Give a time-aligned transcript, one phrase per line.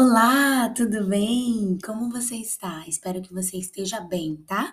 [0.00, 1.76] Olá, tudo bem?
[1.84, 2.86] Como você está?
[2.86, 4.72] Espero que você esteja bem, tá?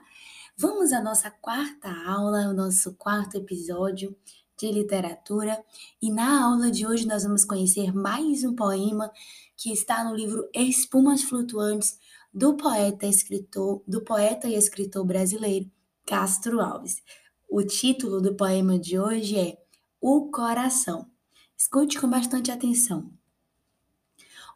[0.56, 4.16] Vamos à nossa quarta aula, o nosso quarto episódio
[4.56, 5.60] de literatura.
[6.00, 9.12] E na aula de hoje nós vamos conhecer mais um poema
[9.58, 11.98] que está no livro Espumas Flutuantes
[12.32, 15.72] do poeta, escritor, do poeta e escritor brasileiro
[16.06, 17.02] Castro Alves.
[17.50, 19.58] O título do poema de hoje é
[20.00, 21.10] O Coração.
[21.58, 23.12] Escute com bastante atenção.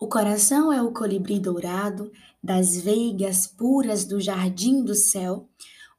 [0.02, 2.09] O coração é o colibri dourado
[2.41, 5.49] das veigas puras do jardim do céu.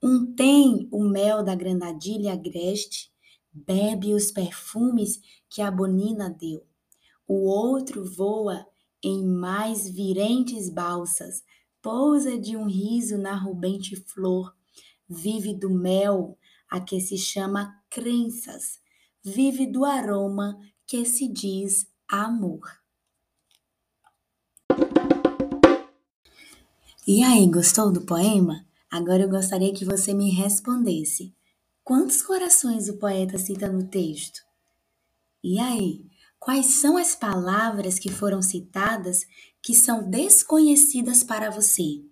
[0.03, 3.13] Um tem o mel da granadilha agreste,
[3.53, 6.67] bebe os perfumes que a bonina deu.
[7.29, 8.67] O outro voa
[9.03, 11.43] em mais virentes balsas,
[11.83, 14.57] pousa de um riso na rubente flor,
[15.07, 16.39] vive do mel
[16.71, 18.79] a que se chama crenças,
[19.23, 22.80] vive do aroma que se diz amor.
[27.07, 28.65] E aí, gostou do poema?
[28.91, 31.35] Agora eu gostaria que você me respondesse.
[31.83, 34.41] Quantos corações o poeta cita no texto?
[35.43, 36.05] E aí,
[36.39, 39.27] quais são as palavras que foram citadas
[39.63, 42.03] que são desconhecidas para você?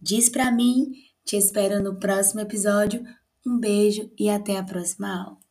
[0.00, 0.92] Diz para mim,
[1.26, 3.04] te espero no próximo episódio.
[3.46, 5.47] Um beijo e até a próxima aula.